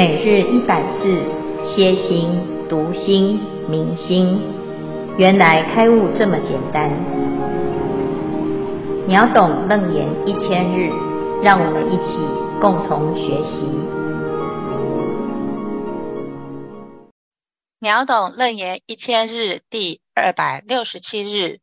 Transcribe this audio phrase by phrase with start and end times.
[0.00, 1.22] 每日一百字，
[1.62, 4.40] 歇心、读心、明心，
[5.18, 6.90] 原来开悟这么简单。
[9.06, 10.88] 秒懂楞严一千日，
[11.42, 12.16] 让我们一起
[12.62, 13.60] 共同学习。
[17.78, 21.60] 秒懂楞严一千日第二百六十七日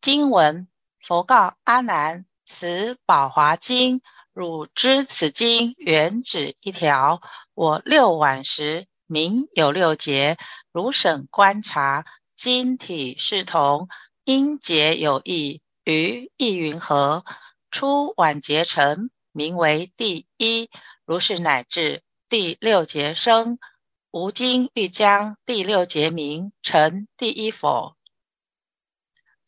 [0.00, 0.68] 经文：
[1.04, 4.00] 佛告阿难：此宝华经。
[4.34, 7.20] 汝知此经原指一条，
[7.58, 10.38] 我六晚时明有六节，
[10.70, 12.04] 如审观察，
[12.36, 13.88] 经体适同，
[14.22, 17.24] 音节有异，于意云何？
[17.72, 20.70] 初晚节成，名为第一，
[21.04, 23.58] 如是乃至第六节生，
[24.12, 27.96] 吾今欲将第六节名成第一否？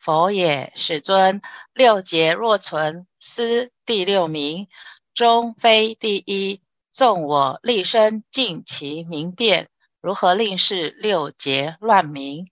[0.00, 1.42] 否也，世尊。
[1.72, 4.66] 六节若存，思第六名，
[5.14, 6.60] 终非第一。
[6.92, 12.50] 纵我立身尽其明辨，如何令是六劫乱名？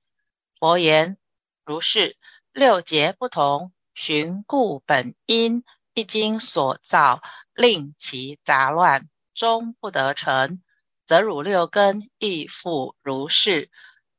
[0.58, 1.16] 佛言：
[1.64, 2.16] 如是。
[2.52, 5.62] 六劫不同，循故本因，
[5.94, 7.22] 一经所造，
[7.54, 10.60] 令其杂乱，终不得成，
[11.06, 13.70] 则汝六根亦复如是。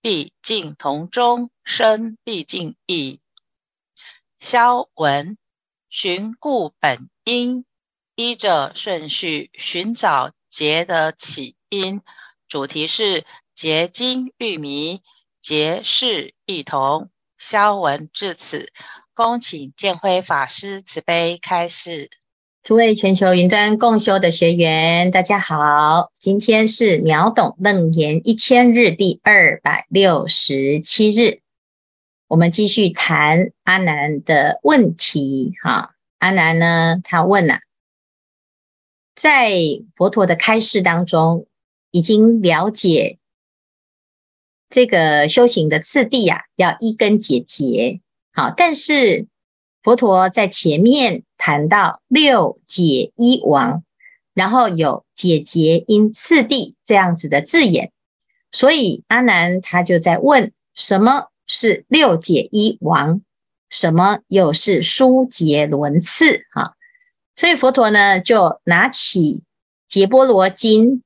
[0.02, 3.20] 毕竟同中，生毕竟异。
[4.40, 5.38] 消文，
[5.90, 7.66] 寻故本因，
[8.20, 12.02] 依着顺序寻找节的起因。
[12.50, 15.02] 主题是结经喻迷，
[15.42, 17.08] 结是异同。
[17.38, 18.74] 消文至此，
[19.14, 22.10] 恭请建辉法师慈悲开示。
[22.62, 31.40] 诸位全球云端共修的学员，大家好，今天是秒懂楞严一千日第二百六十七日。
[32.28, 37.62] 我们继续谈阿难的问题，哈，阿难呢，他问了、啊，
[39.20, 39.52] 在
[39.98, 41.46] 佛陀的开示当中，
[41.92, 43.18] 已经了解
[44.70, 48.00] 这个修行的次第呀、啊，要一根解结，
[48.32, 49.28] 好，但是
[49.84, 53.84] 佛陀在前面谈到六解一亡，
[54.34, 57.92] 然后有解结因次第这样子的字眼，
[58.54, 61.28] 所以阿难他就在问什么？
[61.46, 63.22] 是六解一亡，
[63.70, 66.46] 什么又是殊劫轮次？
[66.54, 66.78] 哈，
[67.40, 69.36] 所以佛陀呢就拿起
[69.88, 70.98] 《鸠波罗经》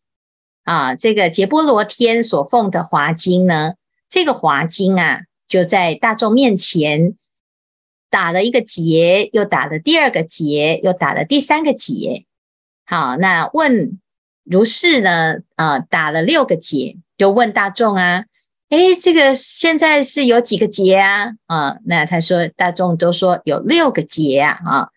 [0.64, 3.76] 啊，这个鸠波罗天所奉的华经呢，
[4.10, 7.14] 这个华经啊，就在大众面前
[8.10, 12.26] 打了一个结，又打了第二个结，又打了第三个结。
[12.84, 14.00] 好，那问
[14.44, 15.36] 如是呢？
[15.56, 18.26] 啊，打了六个结，就问大众啊。
[18.70, 21.34] 哎，这个现在是有几个劫啊？
[21.46, 24.40] 啊，那他说大众都说有六个劫！
[24.40, 24.90] 啊，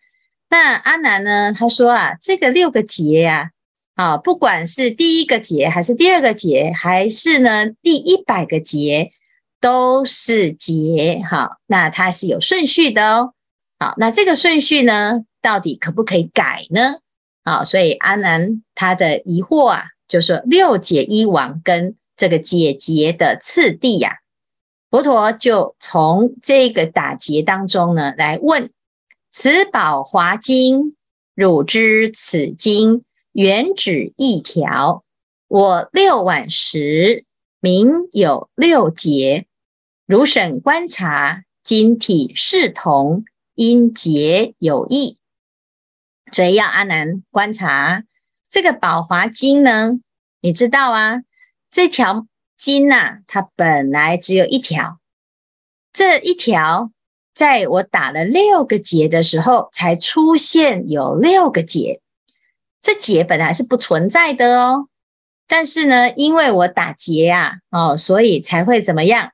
[0.58, 1.52] 那阿难呢？
[1.52, 3.50] 他说啊，这个六个劫呀，
[3.94, 9.12] 啊，不管是第一个劫还是第二个劫，还是呢第一百个劫，
[9.60, 11.22] 都是劫。
[11.30, 13.34] 哈，那它是有顺序的哦。
[13.78, 17.00] 好，那这个顺序呢，到底可不可以改呢？
[17.44, 21.96] 啊，所以阿难他的疑惑啊，就说六劫一王跟。
[22.16, 24.16] 这个解结的次第呀、啊，
[24.90, 28.70] 佛陀就从这个打结当中呢来问：
[29.38, 30.97] 此宝华经，
[31.34, 35.04] 汝知此经原指一条，
[35.47, 37.26] 我六晚时
[37.60, 39.47] 明有六节，
[40.06, 45.19] 汝审观察，经体适同，音节有异。
[46.32, 48.04] 所以要阿难观察
[48.48, 50.00] 这个宝华经呢，
[50.41, 51.24] 你知道啊？
[51.70, 52.26] 这条
[52.56, 54.98] 经呐、啊，它本来只有一条，
[55.92, 56.91] 这一条
[57.36, 62.00] 在我打了六个结的时候，才出现有六个结。
[62.80, 64.88] 这结本来是不存在的哦，
[65.47, 69.32] 但是呢，因为我打结啊，哦，所以才会怎么样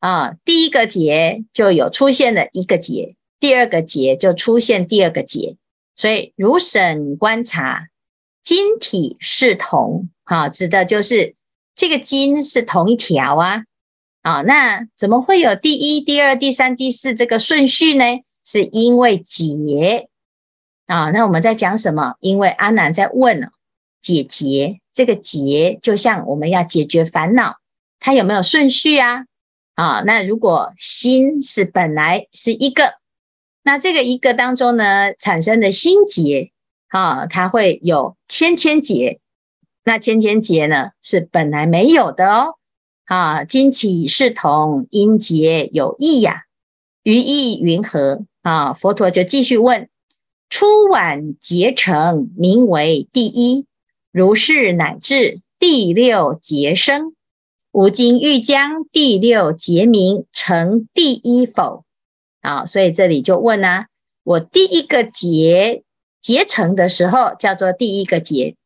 [0.00, 0.34] 啊？
[0.44, 5.56] 第一个结就有出现了一个结，第二个结就出现第二个结，
[5.94, 7.88] 所以如审观察，
[8.42, 11.36] 经体是同，啊，指的就是。
[11.74, 13.64] 这个金是同一条啊，
[14.22, 18.04] 啊，那怎么会有第一、第二、第三、第四这个顺序呢？
[18.44, 20.08] 是因为结
[20.86, 21.10] 啊。
[21.10, 22.14] 那我们在讲什么？
[22.20, 23.50] 因为阿难在问
[24.00, 27.56] 解结，这个结就像我们要解决烦恼，
[27.98, 29.24] 它有没有顺序啊？
[29.74, 32.94] 啊，那如果心是本来是一个，
[33.64, 36.52] 那这个一个当中呢，产生的心结
[36.88, 39.18] 啊，它会有千千结。
[39.84, 42.56] 那千千结呢，是本来没有的哦。
[43.04, 46.44] 啊，今起是同，音节有异呀。
[47.02, 48.24] 于意云何？
[48.42, 49.88] 啊，佛陀就继续问：
[50.48, 53.66] 初晚结成，名为第一，
[54.12, 57.14] 如是乃至第六节生。
[57.72, 61.84] 吾今欲将第六节名成第一否？
[62.40, 63.86] 啊，所以这里就问啊，
[64.24, 65.82] 我第一个节
[66.20, 68.56] 结成的时候叫做第一个节，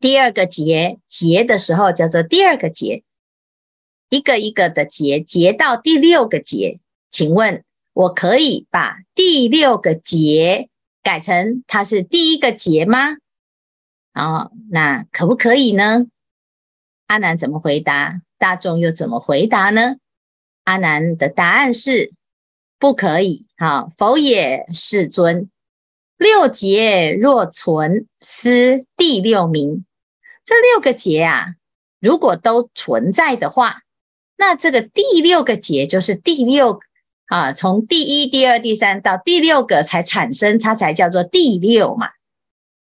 [0.00, 3.02] 第二个节结的时候叫做第二个节，
[4.12, 7.64] 一个一个的结结到第六个结，请问
[7.94, 10.68] 我可以把第六个结
[11.02, 13.16] 改成它是第一个结吗？
[14.12, 16.08] 哦，那可不可以呢？
[17.06, 18.20] 阿难怎么回答？
[18.36, 19.96] 大众又怎么回答呢？
[20.64, 22.12] 阿难的答案是。
[22.78, 25.48] 不可以，好，否也，世尊。
[26.18, 29.86] 六节若存，斯第六名。
[30.44, 31.54] 这六个节啊，
[32.00, 33.82] 如果都存在的话，
[34.42, 36.80] 那这个第六个节就是第六
[37.28, 42.08] 啊，从第一、第二、第三到第六个才产生，它才叫做第六嘛。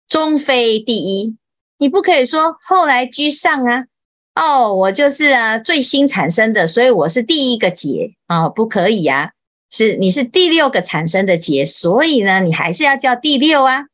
[0.06, 1.34] 终非第一，
[1.78, 3.86] 你不可以说后来居上啊。
[4.34, 9.30] 哦，我就是啊，最新产生的，所以我是第一个节啊，不可以啊。
[9.70, 13.86] 是，你是第六个产生的节，所以呢，你还是要叫第六啊。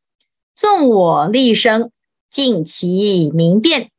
[0.56, 1.92] 纵我立生，
[2.28, 3.90] 尽其明辨，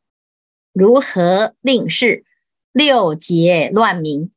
[0.73, 2.25] 如何令是
[2.73, 4.31] 六节乱名？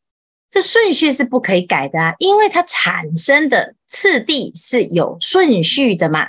[0.49, 6.29] 这顺序是不可以改的啊，因为它产生的次第是有顺序的嘛。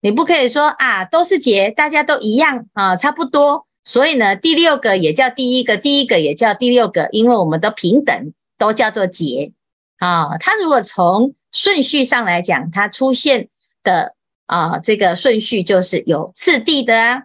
[0.00, 9.52] 你不可以说啊，都是节，大家都一样啊，差不多，所以呢，第六个也叫第一个，第一个也叫第六个，因为我们都平等，都叫做节。
[9.98, 13.48] 啊，它如果从顺序上来讲，它出现
[13.82, 14.14] 的
[14.46, 17.22] 啊，这个顺序就是有次第的啊。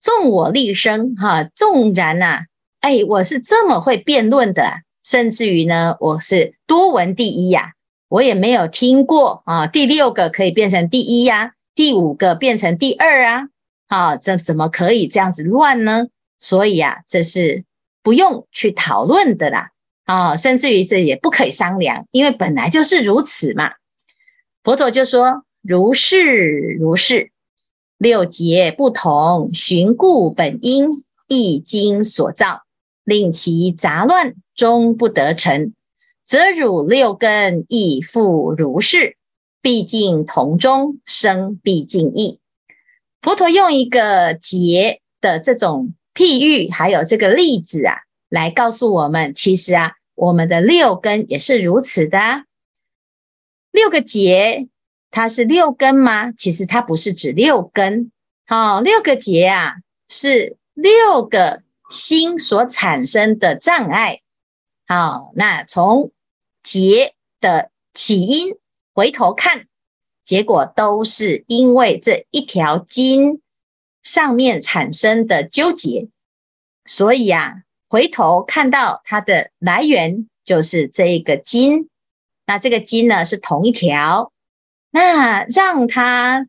[0.00, 2.40] 纵我立生，哈、啊，纵然呐、啊，
[2.84, 7.72] 哎，我是这么会辩论的，甚至于呢，我是多闻第一呀、
[8.10, 13.48] 我也没有听过啊，第六个可以变成第一呀、第五个变成第二啊，
[13.86, 16.08] 啊，这怎么可以这样子乱呢？
[16.38, 17.64] 所以啊，这是
[18.02, 19.70] 不用去讨论的啦。
[20.04, 23.72] 啊、甚至于这也不可以商量，因为本来就是如此嘛。
[24.62, 27.30] 佛陀就说：“如是如是，
[27.96, 32.63] 六劫不同，循故本因，一经所造，
[33.04, 35.72] 令其杂乱，终不得成，
[36.24, 39.16] 则汝六根亦复如是，
[39.62, 42.40] 毕竟同中生毕竟异。”
[43.22, 47.98] 佛陀用一个节的这种譬喻，还有这个例子啊。
[48.28, 52.44] 来告诉我们，其实啊，我们的六根也是如此的。
[53.70, 54.68] 六个节，
[55.10, 56.32] 它是六根吗？
[56.32, 58.10] 其实它不是指六根。
[58.44, 59.76] 好，六个节啊，
[60.08, 64.20] 是六个心所产生的障碍。
[64.86, 66.12] 好，那从
[66.62, 68.56] 结的起因
[68.92, 69.66] 回头看，
[70.24, 73.40] 结果都是因为这一条筋
[74.02, 76.08] 上面产生的纠结，
[76.84, 77.60] 所以啊。
[77.86, 81.90] 回头看到它的来源就是这个筋，
[82.44, 84.32] 那这个筋呢是同一条，
[84.90, 86.48] 那让它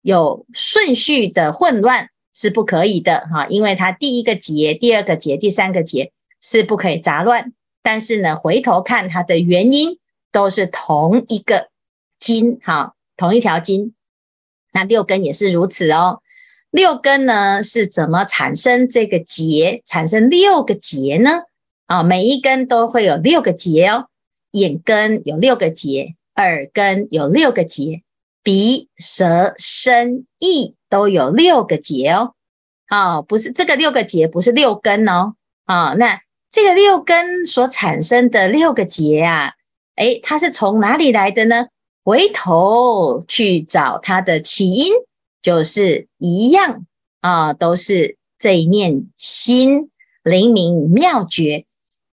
[0.00, 6.12] 有顺序的混乱是不可以的哈，因为它第一个节、第二个节、第三个节
[6.42, 9.98] 是不可以杂乱，但是呢，回头看它的原因
[10.30, 11.70] 都是同一个
[12.18, 13.94] 筋哈，同一条筋，
[14.72, 16.20] 那六根也是如此哦。
[16.70, 21.30] 六根呢是怎么产生这个结，产生六个结呢？
[21.86, 24.08] 啊，每一根都会有六个结哦。
[24.50, 28.02] 眼根有六个结，耳根有六个结，
[28.42, 32.34] 鼻、舌、身、意都有六个节哦。
[32.86, 35.34] 啊，不是这个六个节，不是六根哦。
[35.64, 39.54] 啊，那这个六根所产生的六个节啊，
[39.96, 41.66] 诶，它是从哪里来的呢？
[42.04, 44.92] 回头去找它的起因。
[45.42, 46.86] 就是一样
[47.20, 49.92] 啊，都是这一念心
[50.24, 51.66] 灵明妙觉，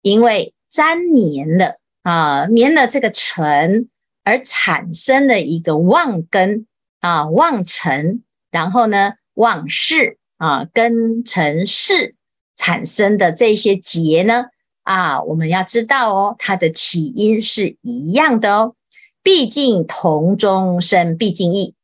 [0.00, 3.88] 因为粘黏了啊，黏了这个尘
[4.22, 6.68] 而产生了一个妄根
[7.00, 12.14] 啊，妄尘，然后呢，往事啊，跟尘世
[12.56, 14.46] 产生的这些结呢
[14.82, 18.74] 啊，我们要知道哦，它的起因是一样的哦，
[19.22, 21.74] 毕竟同中生毕竟异。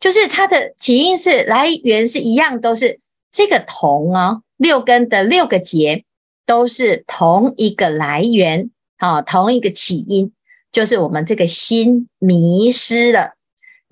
[0.00, 2.98] 就是它的起因是来源是一样，都是
[3.30, 6.04] 这个同哦，六根的六个结
[6.44, 10.32] 都是同一个来源，啊，同一个起因，
[10.72, 13.34] 就是我们这个心迷失了，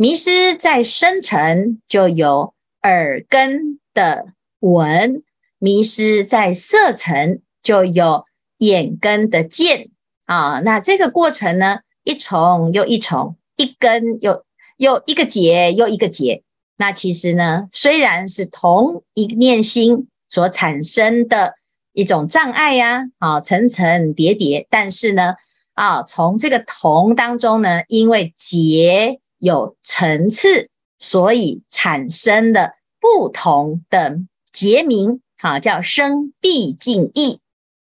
[0.00, 4.28] 迷失在深层就有耳根的
[4.60, 5.22] 闻，
[5.58, 8.24] 迷失在色层就有
[8.56, 9.90] 眼根的见
[10.24, 14.42] 啊，那这个过程呢，一重又一重，一根又。
[14.78, 16.44] 又一个结又一个结，
[16.78, 21.56] 那其实呢，虽然是同一念心，所产生的
[21.92, 24.66] 一种障碍呀，啊，层层叠叠。
[24.70, 25.34] 但是呢，
[25.74, 30.68] 啊，从这个同当中呢，因为结有层次，
[30.98, 34.20] 所以产生了不同的
[34.52, 37.40] 结名，好，叫生毕竟异。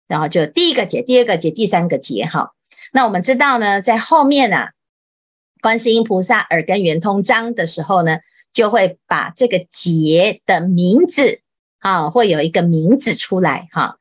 [0.06, 2.52] 然后就第一个结，第二个结，第三个结，哈。
[2.92, 4.70] 那我们知道呢，在后面啊，
[5.60, 8.18] 观世音菩萨耳根圆通章的时候呢，
[8.52, 11.40] 就会把这个结的名字，
[11.80, 13.98] 啊，会有一个名字出来，哈。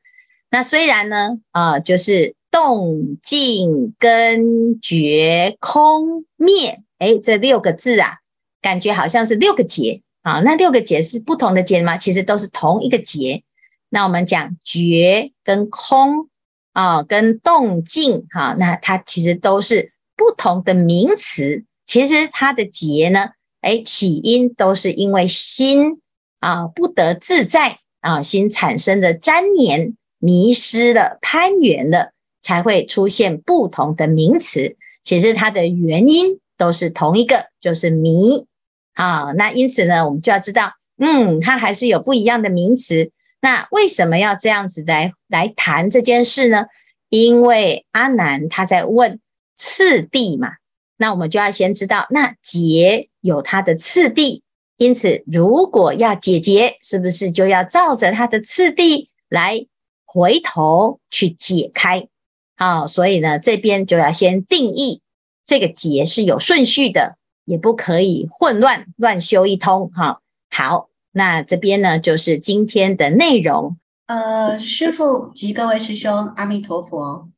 [0.50, 8.18] 那虽然呢，啊，就是动静根觉空灭，诶，这六个字啊，
[8.62, 10.40] 感觉好像是六个结啊。
[10.40, 11.96] 那六个结是不同的结吗？
[11.96, 13.42] 其实都是同一个结。
[13.88, 16.28] 那我们讲觉跟空
[16.72, 21.64] 啊，跟动静哈，那它其实都是不同的名词。
[21.86, 26.00] 其实它的结呢，哎，起因都是因为心
[26.40, 32.12] 啊不得自在啊，心产生的粘黏、迷失了、攀缘了，
[32.42, 34.76] 才会出现不同的名词。
[35.04, 38.46] 其实它的原因都是同一个，就是迷
[38.94, 39.32] 啊。
[39.32, 43.10] 那因此呢，我们就要知道，嗯，它还是有不一样的名词。
[43.40, 46.66] 那为什么要这样子来来谈这件事呢？
[47.08, 49.20] 因为阿南他在问
[49.54, 50.48] 次第嘛，
[50.96, 54.42] 那我们就要先知道，那结有它的次第，
[54.76, 59.66] 因此如果要解结，是不是就要照着它的次第来
[60.04, 62.08] 回头去解开？
[62.56, 65.02] 好，所以呢，这边就要先定义
[65.46, 69.90] 这个结是有顺序的，也不可以混乱乱修一通。
[69.94, 70.90] 哈，好。
[71.12, 73.78] 那这边呢，就是今天的内容。
[74.04, 77.30] 呃，师父及各位师兄，阿弥陀佛。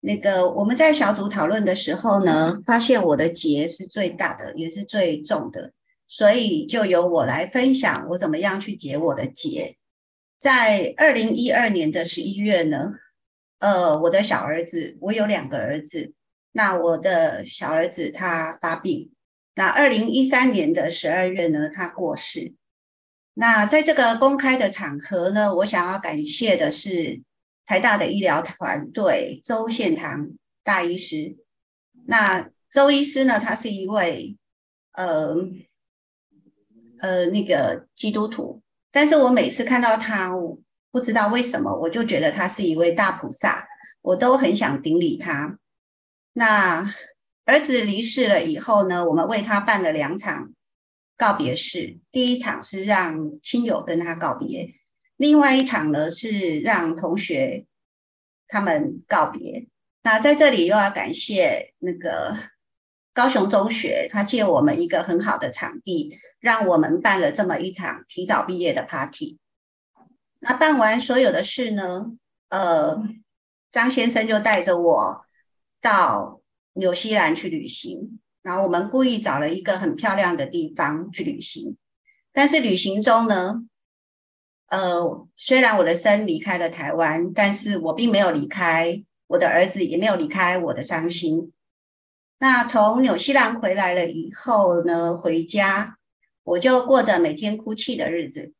[0.00, 5.72] 那个我们在小组讨论的时候呢，发现我的结是最大的，也是最重的，
[6.08, 9.76] 所以就由我来分享我怎么样去解我的结。
[10.38, 12.92] 在二零一二年的十一月呢，
[13.58, 16.14] 呃，我的小儿子，我有两个儿子，
[16.52, 19.12] 那我的小儿子他发病，
[19.54, 22.54] 那二零一三年的十二月呢，他过世。
[23.34, 27.22] 那在这个公开的场合呢，我想要感谢的是
[27.64, 30.30] 台大的医疗团队周宪堂
[30.64, 31.38] 大医师。
[32.04, 34.36] 那周医师呢，他是一位
[34.92, 35.36] 呃
[36.98, 40.58] 呃那个基督徒，但是我每次看到他，我
[40.90, 43.68] 不知道为什么，我就觉得他是一位大菩萨，
[44.02, 45.59] 我都很想顶礼他。
[46.32, 46.94] 那
[47.44, 50.52] 儿子离世了以后呢，我们为他办了两场。
[51.16, 54.72] 告别式，第一场是让亲友跟他告别，
[55.18, 57.66] 另外一场呢是让同学
[58.48, 59.68] 他们告别。
[60.02, 62.38] 那在这里又要感谢那个
[63.12, 69.38] 高雄中学，他借我们一个很好的场地，让我们办了这么一场提早毕业的 party。
[70.38, 72.12] 那办完所有的事呢，
[72.48, 72.96] 呃，
[73.70, 75.26] 张先生就带着我
[75.80, 76.40] 到
[76.72, 78.20] 纽西兰去旅行。
[78.42, 81.76] 然后我们故意找了一个很漂亮的地方去旅行，
[82.32, 83.66] 但是旅行中呢，
[84.68, 91.52] 呃，虽然我的身离开了台湾，但是我并没有离开我的儿子，也没有离开我的伤心。
[92.38, 95.98] 那从纽西兰回来了以后呢，回家
[96.42, 98.54] 我就过着每天哭泣的日子。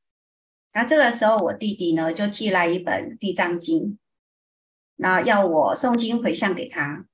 [0.75, 3.83] 那这个时候，我弟弟呢就寄来一本《地藏经》，
[4.95, 7.07] 那要我诵经回向给他。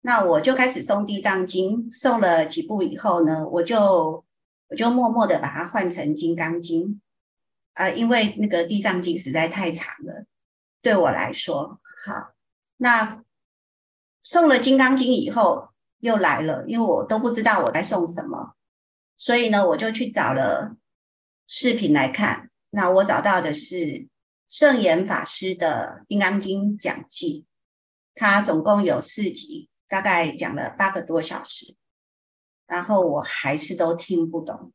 [0.00, 4.24] 那我就开始诵《地藏经》，诵了几部以后呢，我就
[4.68, 6.84] 我就默默的把它换成《金刚经》
[7.74, 10.24] 啊、因为那个《地藏经》实在太长了，
[10.82, 11.80] 对我来说。
[12.04, 12.32] 好，
[12.76, 13.22] 那
[14.24, 18.54] 诵了《金刚经》以后又来了，因为我都不知道我在送什么，
[19.16, 20.76] 所以呢，我就去找了
[21.46, 22.50] 视频来看。
[22.70, 24.08] 那我找到的是
[24.48, 27.46] 圣严法师的《金刚经讲记》，
[28.14, 29.68] 它总共有四集。
[29.88, 31.74] 大概讲了八个多小时，
[32.66, 34.72] 然后我还是都听不懂。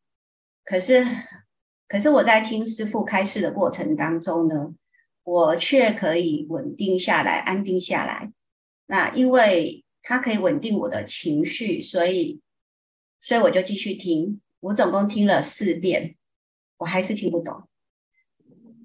[0.65, 1.05] 可是，
[1.87, 4.73] 可是我在听师父开示的过程当中呢，
[5.23, 8.33] 我却可以稳定下来，安定下来。
[8.85, 12.41] 那因为它可以稳定我的情绪，所以，
[13.21, 14.41] 所以我就继续听。
[14.59, 16.15] 我总共听了四遍，
[16.77, 17.67] 我还是听不懂。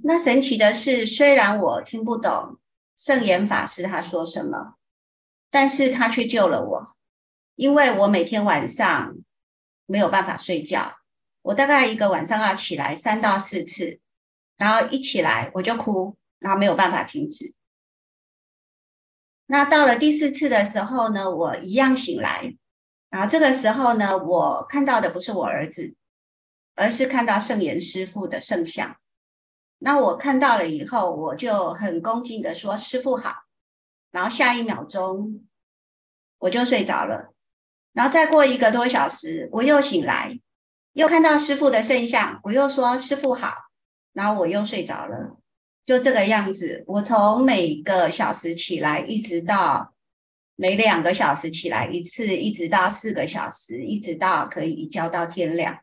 [0.03, 2.59] 那神奇的是，虽然我听不懂
[2.97, 4.78] 圣严法师他说什么。
[5.51, 6.97] 但是他却救了我，
[7.55, 9.17] 因为我每天晚上
[9.87, 10.97] 没有办法睡觉，
[11.43, 14.01] 我大概一个晚上要起来三到四次，
[14.57, 17.55] 然后一起来我就哭，然后没有办法停止。
[19.47, 22.55] 那到了第四次的时候呢，我一样醒来，
[23.09, 25.97] 然后这个时候呢，我看到的不是我儿子，
[26.75, 28.99] 而是看到圣严师父的圣像。
[29.79, 33.45] 那我看到了以后，我就很恭敬的说：“师父好。”
[34.11, 35.47] 然后下一秒钟
[36.39, 37.33] 我就睡着了。
[37.93, 40.39] 然后再过一个多小时，我又醒来，
[40.93, 43.55] 又看到师父的圣像，我又说：“师父好。”
[44.13, 45.37] 然后我又睡着了。
[45.85, 49.95] 就这个样子，我从每个小时起来，一直到
[50.55, 55.79] 每两个小时起来一次，一直到四个小时，一直到可以一觉到天亮。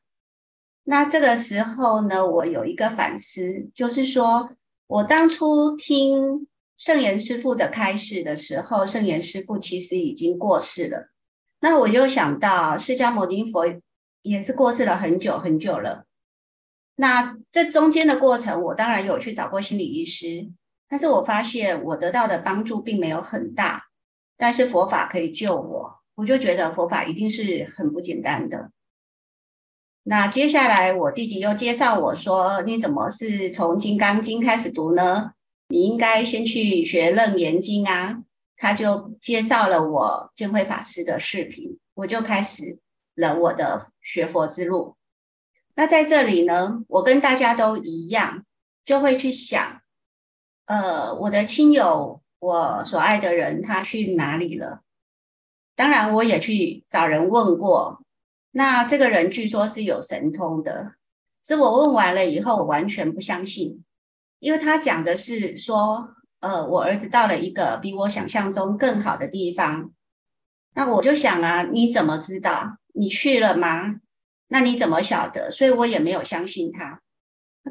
[0.83, 4.55] 那这个时候呢，我有一个反思，就是说
[4.87, 11.09] 我当初听圣严师父的开示的时候，圣严师父其实已经过世了。
[11.59, 13.65] 那我又想到释迦牟尼佛
[14.21, 16.05] 也是过世了很久很久了。
[16.95, 20.49] 那这中间的过程，我当然有去找过心理医师，
[20.89, 23.83] 但是我发现我得到的帮助并没有很大。
[24.37, 28.71] 但是佛法可以救我，我就觉得佛法一定是很不简单的。
[30.03, 35.31] 那接下来我弟弟又介绍我说：“你怎么是从《金刚经》开始读呢？
[35.67, 38.23] 你应该先去学《楞严经》啊。”
[38.57, 42.79] 他就介绍了我见辉法师的视频，我就开始
[43.13, 44.95] 了我的学佛之路。
[45.75, 48.45] 那在这里呢，我跟大家都一样，
[48.85, 49.81] 就会去想，
[50.67, 54.81] 呃，我的亲友，我所爱的人，他去哪里了？
[55.75, 58.01] 当然，我也去找人问过。
[58.51, 60.93] 那这个人据说是有神通的，
[61.43, 63.83] 是我问完了以后，完全不相信，
[64.39, 69.91] 因为他讲的是说，呃，我儿子到了一个比我想象中更好的地方。
[70.73, 72.77] 那我就想啊，你怎么知道？
[72.93, 74.01] 你去了吗？
[74.47, 75.49] 那你怎么晓得？
[75.51, 77.01] 所以我也没有相信他。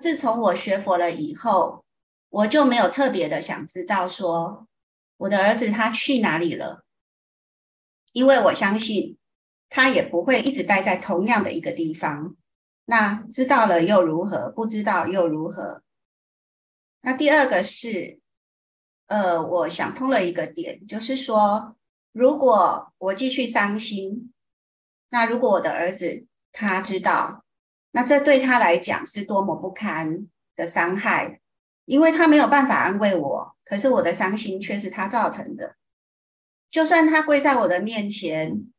[0.00, 1.84] 自从我学佛了以后，
[2.30, 4.66] 我就没有特别的想知道说
[5.16, 6.84] 我的儿子他去哪里了，
[8.12, 9.18] 因为我相信
[9.68, 12.34] 他也不会一直待在同样的一个地方。
[12.84, 14.50] 那知道了又如何？
[14.50, 15.82] 不知道又如何？
[17.06, 18.18] 那第二个是，
[19.08, 21.76] 呃，我想通了一个点，就是说，
[22.12, 24.32] 如果我继续伤心，
[25.10, 27.44] 那如果我的儿子，他知道，
[27.90, 31.42] 那这对他来讲是多么不堪的伤害，
[31.84, 35.76] 因为他没有办法安慰我，可是我的伤心却是他造成的。
[36.70, 38.72] 就算他跪在我的面前，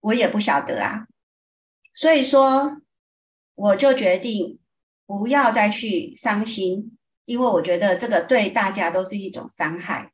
[0.00, 1.06] 我也不晓得啊。
[1.94, 2.82] 所以说，
[3.54, 4.58] 我就决定
[5.06, 6.97] 不要再去伤心，
[7.28, 10.12] 因为我觉得这个对大家都是一种伤害。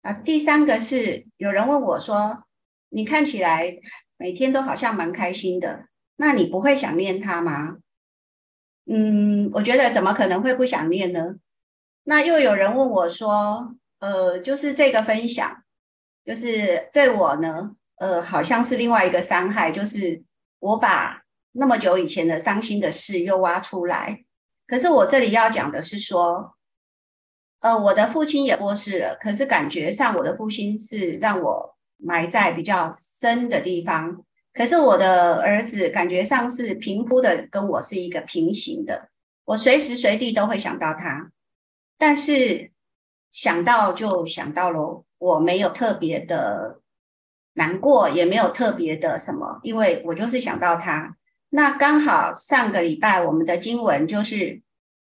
[0.00, 2.44] 啊，第三个是有人问我说
[2.88, 3.80] ：“你看起来
[4.16, 7.76] 每天都好像蛮开心的。”那你不会想念他吗？
[8.86, 11.34] 嗯，我觉得怎么可能会不想念呢？
[12.02, 15.64] 那又有人问我说，呃，就是这个分享，
[16.24, 20.24] 就是对我呢，呃，好像是另外一个伤害，就是
[20.60, 24.24] 我把那么久以前的伤心的事又挖出来。
[24.68, 26.54] 可是我这里要讲的是说，
[27.60, 34.24] 呃，我的父亲也过世了，可是感觉上我的父亲是让我埋在比较深的地方。
[34.52, 39.08] 可是我的儿子感觉上是平铺的，跟我是一个平行的，
[39.44, 41.30] 我随时随地都会想到他，
[41.96, 42.72] 但是
[43.30, 46.80] 想到就想到了，我没有特别的
[47.54, 51.17] 难过，也没有特别的什么，因为我就是想到他。
[51.50, 54.62] 那刚好上个礼拜我们的经文就是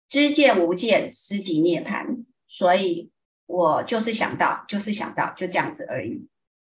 [0.08, 3.10] 知见无见，思即涅槃，所以
[3.46, 6.26] 我就是想到，就是想到，就这样子而已。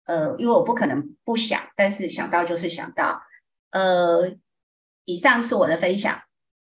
[0.05, 3.23] 呃，因为我不可能不想，但是想到就是想到。
[3.71, 4.35] 呃，
[5.05, 6.23] 以上是我的分享，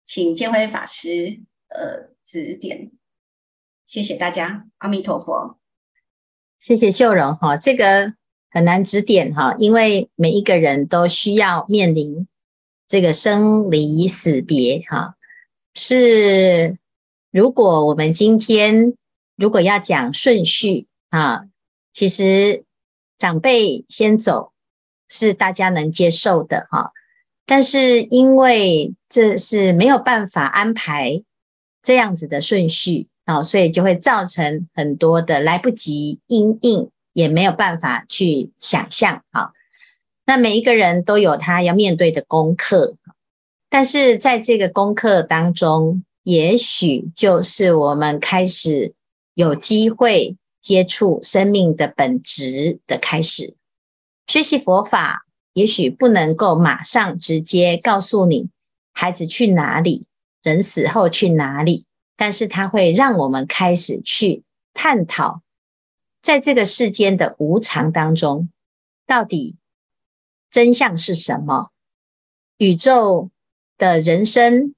[0.04, 2.90] 请见辉法师呃指点，
[3.86, 5.58] 谢谢大家，阿弥陀佛。
[6.58, 8.12] 谢谢秀容哈，这个
[8.50, 12.28] 很难指点哈，因为每一个人都需要面临
[12.90, 15.14] 这个生离死别哈。
[15.72, 16.76] 是，
[17.30, 18.92] 如果我们今天
[19.36, 21.44] 如果要讲顺序啊，
[21.94, 22.64] 其实。
[23.20, 24.52] 长辈先走
[25.06, 26.92] 是大家能接受的哈，
[27.44, 31.22] 但是因为这是没有办法安排
[31.82, 39.52] 这样子的顺序啊，所以就会造成很多的来不及因应，也没有办法去想象啊。
[40.24, 42.96] 那每一个人都有他要面对的功课，
[43.68, 48.94] 但是在这个功课当中，也许就是我们开始
[49.34, 50.36] 有机会。
[50.62, 53.54] 接触生命的本质的开始，
[54.26, 58.50] 学习佛法，也许不能够马上直接告诉你
[58.92, 60.04] 孩子去哪里，
[60.42, 64.42] 人死后去哪里，但是它会让我们开始去
[64.74, 65.40] 探讨，
[66.20, 68.50] 在这个世间的无常当中，
[69.06, 69.56] 到底
[70.50, 71.70] 真相是什么？
[72.58, 73.30] 宇宙
[73.78, 74.74] 的人生，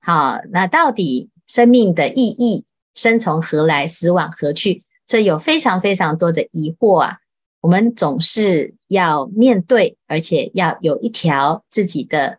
[0.00, 4.84] 好，那到底生命的意义，生从何来，死往何去？
[5.06, 7.18] 这有非常非常多的疑惑啊！
[7.60, 12.38] 我们总是要面对，而且要有一条自己的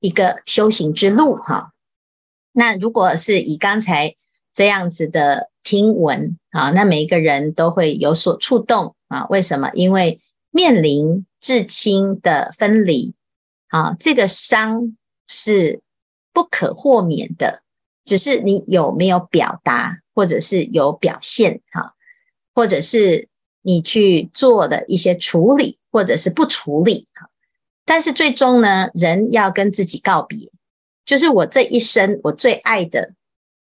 [0.00, 1.72] 一个修行之路哈。
[2.52, 4.14] 那如果是以刚才
[4.52, 9.26] 这样子的听闻啊，那每一个人都会有所触动啊。
[9.26, 9.70] 为什么？
[9.74, 13.14] 因为面临至亲的分离
[13.68, 14.96] 啊，这个伤
[15.28, 15.82] 是
[16.32, 17.62] 不可豁免的，
[18.02, 21.94] 只是你有没有表达，或者是有表现哈。
[22.54, 23.28] 或者是
[23.62, 27.28] 你去做的一些处理，或者是不处理，哈
[27.84, 30.50] 但是最终呢，人要跟自己告别，
[31.04, 33.12] 就是我这一生我最爱的，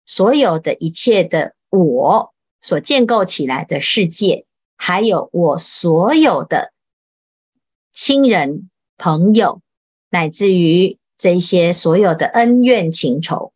[0.06, 6.74] 所有的一切的我所建构起来的世界，还有我所有的
[7.92, 9.62] 亲人朋友，
[10.10, 13.54] 乃至于这些所有的恩怨情仇，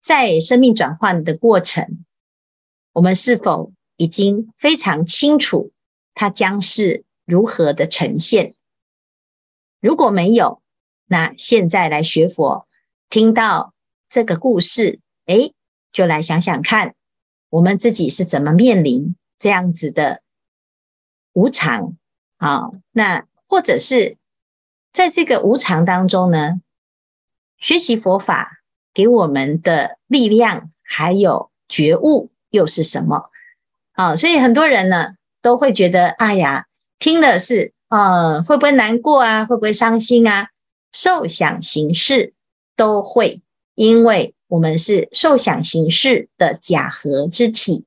[0.00, 2.04] 在生命转换的过程，
[2.92, 5.72] 我们是否已经非常清楚，
[6.14, 8.54] 它将是如何的呈现。
[9.80, 10.60] 如果没有，
[11.06, 12.66] 那现在来学佛，
[13.08, 13.72] 听到
[14.08, 15.54] 这个故事，诶，
[15.92, 16.96] 就来想想看，
[17.50, 20.22] 我们自己是怎么面临这样子的
[21.32, 21.96] 无常
[22.38, 22.70] 啊？
[22.92, 24.16] 那或者是
[24.92, 26.60] 在这个无常当中呢，
[27.58, 33.30] 学习佛法给我们的力量还有觉悟又是什么？
[33.92, 36.66] 啊、所以很多人呢都会觉得，哎呀，
[36.98, 39.44] 听的是，呃，会不会难过啊？
[39.46, 40.48] 会不会伤心啊？
[40.92, 42.34] 受想行识
[42.74, 43.42] 都会，
[43.74, 47.84] 因为我们是受想行识的假合之体。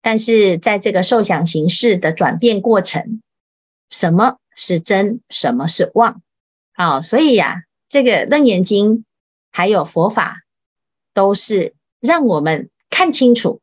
[0.00, 3.22] 但是在这个受想行识的转变过程，
[3.94, 6.20] 什么是真，什么是妄？
[6.74, 8.98] 好、所以呀、这个《楞严经》
[9.52, 10.42] 还有佛法，
[11.12, 13.60] 都是让我们看清楚。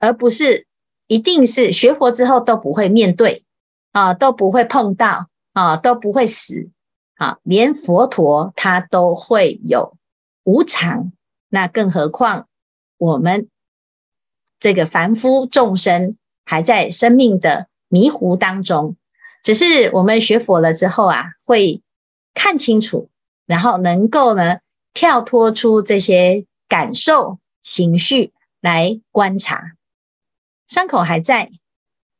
[0.00, 0.66] 而不是
[1.06, 3.44] 一定是学佛之后都不会面对
[3.92, 6.68] 啊，都不会碰到啊，都不会死
[7.14, 9.96] 啊，连佛陀他都会有
[10.42, 11.12] 无常，
[11.48, 12.48] 那更何况
[12.98, 13.48] 我们
[14.58, 18.96] 这个凡夫众生还在生命的迷糊当中，
[19.42, 21.82] 只是我们学佛了之后啊，会
[22.32, 23.10] 看清楚，
[23.46, 24.58] 然后能够呢
[24.94, 29.72] 跳脱出这些感受情绪来观察。
[30.68, 31.50] 伤口还在，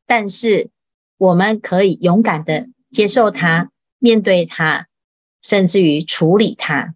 [0.06, 0.70] 但是
[1.16, 4.88] 我们可以勇敢的接受它，面对它，
[5.40, 6.94] 甚至于处理它。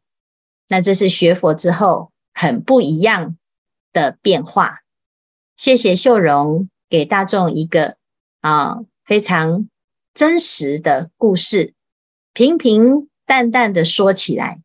[0.69, 3.39] 那这是学佛之后很不一样
[3.93, 4.81] 的变化。
[5.57, 7.97] 谢谢秀荣给大众一个
[8.41, 9.69] 啊非常
[10.17, 11.75] 真实的故事，
[12.33, 14.63] 平平淡淡的说起来，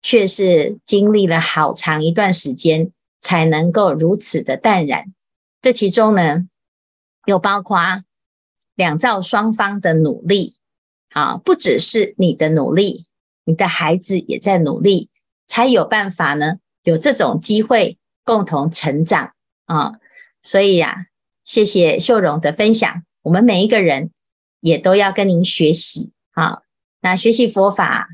[0.00, 5.12] 却是经历了好长一段时间才能够如此的淡然。
[5.60, 6.48] 这其中呢，
[7.26, 7.78] 有包括
[8.74, 10.56] 两造双方的努力
[11.10, 13.04] 啊，不只是你的努力，
[13.44, 15.10] 你的孩子也在努力，
[15.46, 19.34] 才有办法呢，有这种机会共同成长
[19.66, 19.92] 啊。
[20.42, 21.06] 所以呀、啊，
[21.44, 24.10] 谢谢秀荣的分享，我们每一个人
[24.66, 26.62] 也都要跟您学习啊。
[27.00, 28.08] 那学习佛法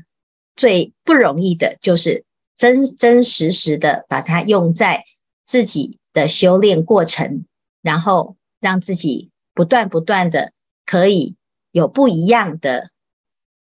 [0.55, 5.03] 最不容易的就是真真实实的把它用在
[5.43, 7.45] 自己的修炼过程，
[7.81, 10.51] 然后让自己不断不断的
[10.85, 11.35] 可以
[11.71, 12.91] 有不一样的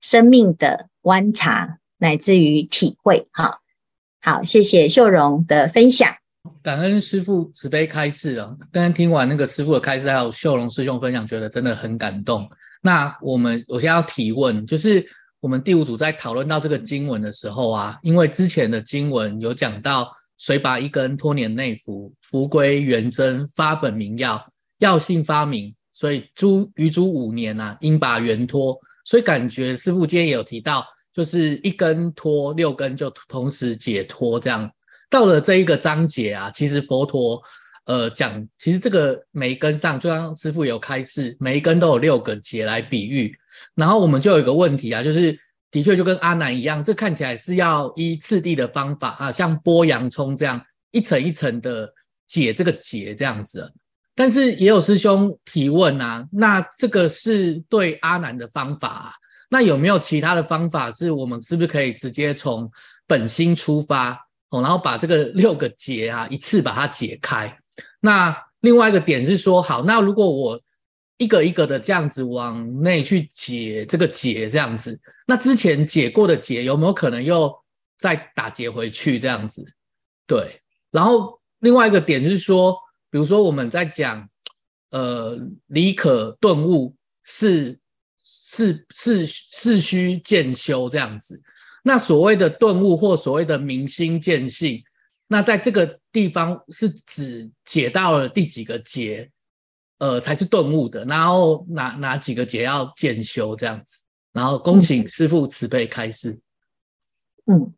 [0.01, 3.29] 生命的观察，乃至于体会。
[3.31, 3.61] 哈，
[4.21, 6.17] 好，谢谢秀荣的分享。
[6.63, 8.57] 感恩师父慈悲开示啊！
[8.73, 12.49] 刚刚听完那个师父的开示，还有秀荣师兄分享，觉得真的很感动。
[12.81, 15.05] 那我们我先要提问，就是
[15.41, 20.11] 我们第五组在讨论到这个经文的时候啊，因为之前的经文有讲到。
[20.41, 24.43] 谁把一根托年内符，符归元真，发本名药，
[24.79, 28.75] 药性发明，所以诸余诸五年呐、啊，应把元托。
[29.05, 34.71] 所以感觉师父今天也有提到，就是一根托，六根就同时解脱这样。
[35.11, 37.39] 到了这一个章节啊，其实佛陀
[37.85, 43.37] 呃讲，其实这个每一根上，就像师父有开示，每一根都有六个结来比喻。
[43.75, 45.39] 然后我们就有一个问题啊，就是。
[45.73, 51.89] 的确，就跟阿南一样，这看起来是要依次第的方法啊，像剥洋葱这样一层一层的
[52.27, 53.73] 解这个结这样子。
[54.17, 59.13] 但是也有师兄提问啊，那这个是对阿南的方法啊，
[59.49, 62.69] 那有没有其他的方法，是我们是不是可以直接从
[63.07, 67.57] 本心出发哦，然后把这个六个结啊一次把它解开？
[68.01, 70.61] 那另外一个点是说，好，那如果我
[71.17, 77.55] 一个一个的这样子往内去解这个结，这样子，那之前解过的结有没有可能又
[77.99, 79.65] 再打结回去这样子？
[80.27, 82.77] 对，然后另外一个点是说，
[83.11, 84.27] 比如说我们在讲，
[84.91, 87.79] 呃，理可顿悟是
[88.25, 91.43] 是是是须渐修这样子。
[91.83, 94.83] 那所谓的顿悟或所谓的明心见性，
[95.33, 99.31] 那在这个地方是指解到了第几个劫，
[99.99, 101.05] 呃，才是顿悟的。
[101.05, 104.03] 然后哪哪几个劫要渐修这样子？
[104.33, 106.41] 然后恭请师父慈悲开示。
[107.47, 107.73] 嗯，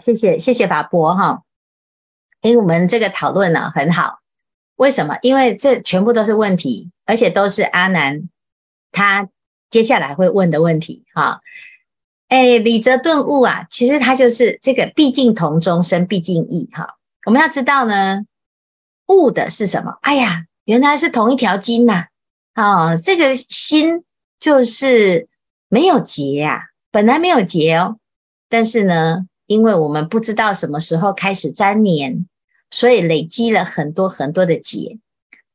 [0.00, 1.42] 谢谢谢谢法伯哈。
[2.40, 4.20] 因为我们这个讨论呢很好，
[4.76, 5.18] 为什么？
[5.20, 8.30] 因为这全部都是问题，而且都是阿南
[8.92, 9.28] 他
[9.68, 11.42] 接下来会问的问题哈。
[12.34, 16.96] 哎，理则顿悟啊，其实它就是这个毕竟同中生毕竟异哈。
[17.26, 18.22] 我们要知道呢，
[19.06, 19.98] 悟的是什么？
[20.00, 22.06] 哎呀，原来是同一条筋呐、
[22.54, 22.96] 啊。
[22.96, 24.02] 这个心
[24.40, 25.28] 就是
[25.68, 27.98] 没有结呀、啊，本来没有结哦，
[28.48, 32.26] 但是呢，因为我们不知道什么时候开始粘黏。
[32.70, 34.98] 所以累积了很多很多的结，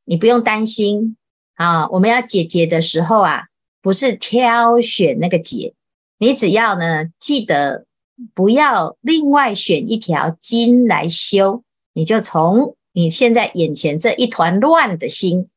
[0.06, 1.18] 你不用担心
[1.56, 1.86] 啊。
[1.90, 3.42] 我们要解结的时候啊，
[3.82, 5.74] 不是挑选那个结，
[6.20, 7.86] 你只要呢记得
[8.34, 11.62] 不要另外选一条经来修，
[11.94, 15.48] 你就从你现在眼前这一团乱的心，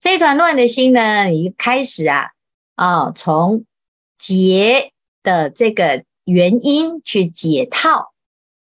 [0.00, 2.30] 这一团乱的心呢，你开始啊
[2.76, 3.66] 啊，从
[4.16, 8.12] 结的这个原因去解套，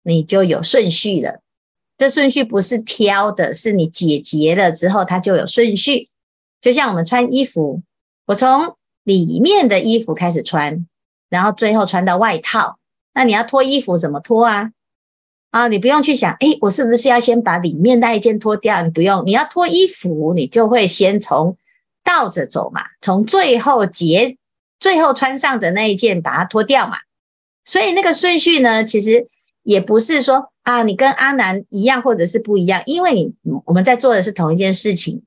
[0.01, 1.41] 你就有顺序了。
[1.97, 6.08] 这顺序不是挑的，是你解结了之后，它就有顺序。
[6.62, 7.82] 就像我们穿衣服，
[8.27, 10.88] 我从里面的衣服开始穿，
[11.33, 12.77] 然后最后穿到外套。
[13.13, 14.69] 那你要脱衣服怎么脱啊？
[15.49, 18.83] 啊，你不用去想，诶，我是不是要先把里面那一件脱掉？
[18.83, 21.57] 你不用，你要脱衣服，你就会先从
[22.03, 24.37] 倒着走嘛，从最后结、
[24.79, 26.97] 最后穿上的那一件把它脱掉嘛。
[27.65, 29.27] 所以那个顺序呢，其实
[29.63, 30.51] 也不是说。
[30.63, 33.33] 啊，你跟阿南一样，或者是不一样，因为你
[33.65, 35.21] 我们在做的是同一件事情。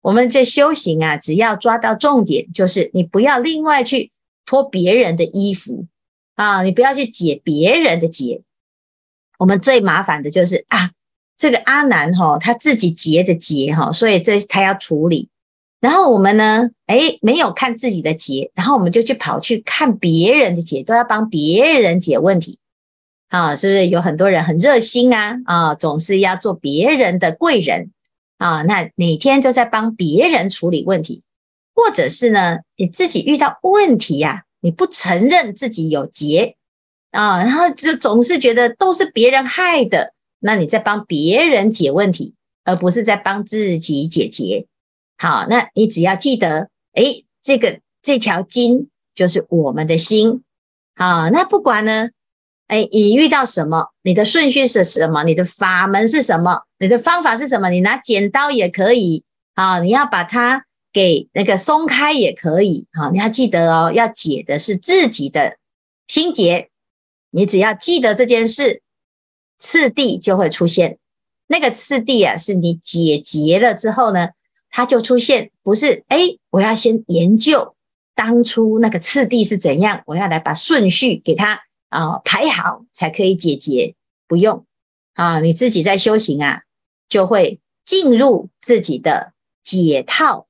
[0.00, 4.10] 我们这修行啊，只要抓到重点，就是你不要另外去
[4.46, 5.86] 脱别人的衣服
[6.34, 8.42] 啊，你不要去解别人的结。
[9.38, 10.92] 我们最麻烦的就是啊，
[11.36, 15.28] 这个阿难哈，他自己结的结哈，所以这他要处理。
[15.80, 22.58] 然后我们呢，诶，没有看自己的结，然后我们就去跑去看别人的结，都要帮别人解问题。
[23.28, 25.38] 啊，是不是有很多人很热心啊？
[25.44, 27.90] 啊，总是要做别人的贵人
[28.38, 28.62] 啊。
[28.62, 31.22] 那每天就在帮别人处理问题，
[31.74, 36.56] 或者是呢，你自己遇到问题呀、啊，你不承认自己有结
[37.10, 40.12] 啊，然后就总是觉得都是别人害的。
[40.40, 44.66] 那你在帮别人解问题，而不是在帮自己解结。
[45.16, 50.42] 好，那你只要记得，诶，这个这条筋就是我们的心。
[50.94, 52.08] 好，那不管呢。
[52.68, 53.88] 哎，你遇到什么？
[54.02, 55.24] 你的顺序是什么？
[55.24, 56.62] 你的法门是什么？
[56.78, 57.68] 你的方法是什么？
[57.68, 63.10] 你拿剪刀也可以啊，你要把它给那个松开也可以啊。
[63.10, 65.56] 你要记得哦，要解的是自己的
[66.06, 66.70] 心结。
[67.30, 68.82] 你只要记得这件事，
[69.58, 70.98] 次第就会出现。
[71.46, 74.30] 那个次第啊，是你解结了之后呢，
[74.70, 75.50] 它就出现。
[75.62, 77.74] 不是哎，我要先研究
[78.14, 81.62] 当初那个次第是怎样，我要来把顺序给它。
[81.92, 83.94] 啊，排好才可以解结，
[84.26, 84.64] 不用
[85.12, 86.62] 啊，你自己在修行啊，
[87.06, 90.46] 就会进入自己的解套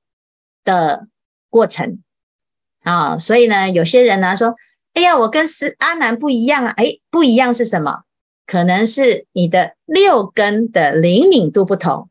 [0.63, 1.07] 的
[1.49, 2.01] 过程
[2.83, 3.17] 啊。
[3.17, 4.55] 所以呢，有些人呢说，
[4.93, 8.03] 哎呀，我跟师阿南不一样啊，哎，不一样是什么？
[8.45, 12.09] 可能是你的六根的灵敏度不同，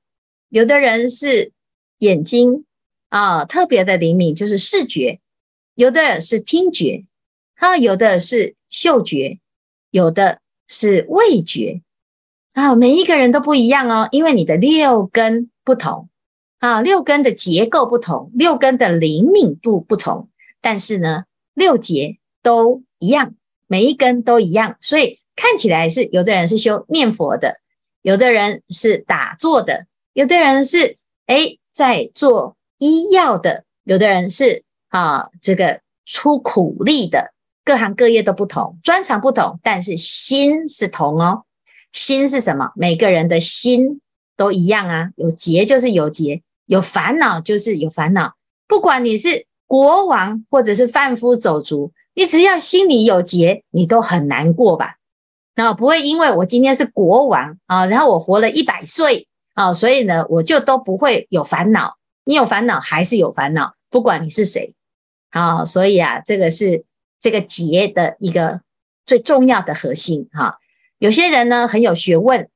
[0.49, 1.53] 有的人是
[1.99, 2.65] 眼睛
[3.09, 5.21] 啊特别的灵敏，就是视觉；
[5.75, 7.05] 有的人是听觉，
[7.57, 8.57] 啊，有的是。
[8.73, 9.39] 嗅觉，
[9.91, 11.83] 有的是味觉
[12.55, 16.09] 啊，每一个人都不一样哦，因为你的六根不同
[16.63, 20.29] 啊，六根的结构不同，六根的灵敏度不同，
[20.61, 23.35] 但是呢，六节都一样，
[23.67, 27.57] 每一根都一样，所以看起来是有的人是修念佛的，
[28.01, 37.33] 有的人是打坐的，有的人是诶在做医药的，有的人是啊这个出苦力的。
[37.65, 41.43] 各行各业都不同，专长不同，但是心是同哦。
[41.93, 42.71] 心是什么？
[42.77, 44.01] 每个人的心
[44.37, 45.11] 都一样啊。
[45.17, 48.35] 有结就是有结，有烦恼就是有烦恼。
[48.67, 54.97] 不管你是国王或者是贩夫走卒，你只要心里有结，你都很难过吧？
[55.55, 61.97] 那不会因为我今天是国王啊，然后我活了一百岁啊，所以呢，我就都不会有烦恼。
[62.25, 64.75] 你有烦恼还是有烦恼，不管你是谁。
[65.31, 66.85] 好，所以啊，这个是。
[67.23, 68.63] 这个结的一个
[69.07, 70.59] 最重要的核心哈，
[70.99, 72.49] 有些人呢很有学问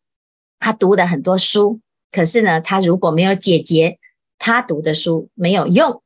[0.58, 1.78] 他读了很多书，
[2.10, 3.98] 可是呢，他如果没有解决，
[4.38, 6.02] 他读的书没有用。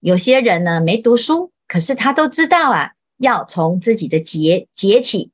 [0.00, 5.30] 有些人呢，没读书，可是他都知道啊，要从自己的结解起。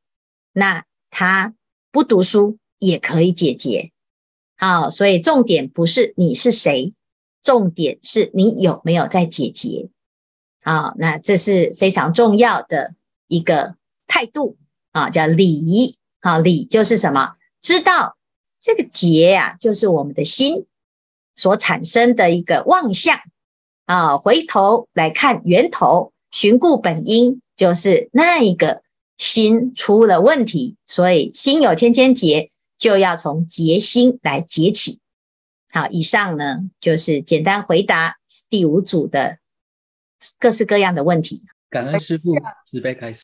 [0.53, 1.55] 那他
[1.91, 3.93] 不读书也可以解结。
[4.57, 6.93] 好，所以重点不是你是谁，
[7.43, 9.89] 重点是你有没有在解结。
[10.63, 12.95] 好，那这是非常重要的
[13.27, 14.59] 一个态度
[14.93, 15.97] 啊，叫礼。
[16.21, 17.37] 好，礼就是什么？
[17.63, 18.18] 知道
[18.69, 20.67] 这个结呀、啊，就是我们的心
[21.35, 23.19] 所产生的一个妄想
[23.87, 24.19] 啊。
[24.19, 28.83] 回头来看源头，寻故本因，就是那一个
[29.17, 30.77] 心出了问题。
[30.85, 35.01] 所以心有千千结，就要从结心来结起。
[35.71, 38.19] 好，以上呢就是简单回答
[38.51, 39.39] 第五组的
[40.39, 41.43] 各式各样的问题。
[41.71, 42.35] 感恩师父
[42.67, 43.17] 慈悲开示。